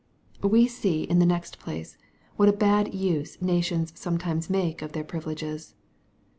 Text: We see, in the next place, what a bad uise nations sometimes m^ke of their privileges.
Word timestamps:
We 0.41 0.67
see, 0.67 1.03
in 1.03 1.19
the 1.19 1.27
next 1.27 1.59
place, 1.59 1.95
what 2.35 2.49
a 2.49 2.53
bad 2.53 2.87
uise 2.87 3.39
nations 3.39 3.93
sometimes 3.93 4.47
m^ke 4.47 4.81
of 4.81 4.93
their 4.93 5.03
privileges. 5.03 5.75